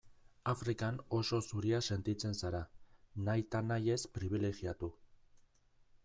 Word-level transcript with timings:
Afrikan 0.51 0.95
oso 1.17 1.37
zuria 1.47 1.81
sentitzen 1.95 2.33
zara, 2.39 2.61
nahi 3.27 3.43
eta 3.45 3.61
nahi 3.73 3.93
ez 3.97 4.01
pribilegiatu. 4.15 4.89